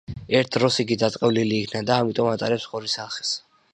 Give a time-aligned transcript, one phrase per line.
[0.37, 3.37] ერთ დროს იგი დაწყევლილი იქნა და ამიტომ ატარებს ღორის სახეს.